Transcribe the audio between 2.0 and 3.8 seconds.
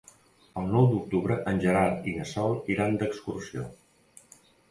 i na Sol iran d'excursió.